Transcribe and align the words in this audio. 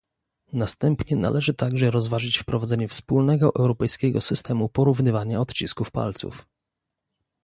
Następnie 0.53 1.17
należy 1.17 1.53
także 1.53 1.91
rozważyć 1.91 2.37
wprowadzenie 2.37 2.87
wspólnego 2.87 3.51
europejskiego 3.55 4.21
systemu 4.21 4.69
porównywania 4.69 5.41
odcisków 5.41 5.91
palców 5.91 6.47